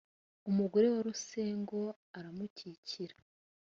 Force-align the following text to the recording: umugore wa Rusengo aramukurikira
umugore 0.49 0.85
wa 0.93 1.01
Rusengo 1.07 1.79
aramukurikira 2.17 3.15